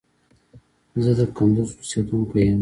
زه 1.03 1.11
د 1.19 1.21
کندوز 1.35 1.69
اوسیدونکي 1.79 2.39
یم 2.47 2.59